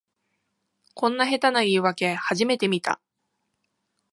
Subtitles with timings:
[0.95, 2.99] こんな下手な言いわけ初めて見た